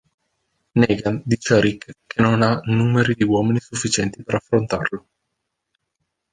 [0.79, 5.05] Negan dice a Rick che non ha numeri di uomini sufficienti per affrontarlo.